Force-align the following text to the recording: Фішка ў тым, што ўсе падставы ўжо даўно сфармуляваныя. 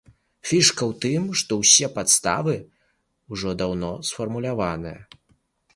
Фішка 0.51 0.83
ў 0.85 0.93
тым, 1.03 1.27
што 1.41 1.51
ўсе 1.61 1.89
падставы 1.97 2.57
ўжо 3.35 3.49
даўно 3.61 3.95
сфармуляваныя. 4.11 4.99